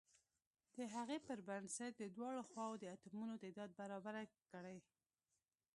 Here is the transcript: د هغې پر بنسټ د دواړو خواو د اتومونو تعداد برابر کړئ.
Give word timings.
د 0.77 0.79
هغې 0.95 1.17
پر 1.27 1.39
بنسټ 1.47 1.91
د 1.97 2.03
دواړو 2.17 2.41
خواو 2.49 2.73
د 2.81 2.83
اتومونو 2.95 3.33
تعداد 3.43 3.69
برابر 3.79 4.13
کړئ. 4.51 4.77